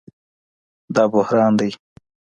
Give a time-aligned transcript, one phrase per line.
[0.95, 1.71] دا بحران دئ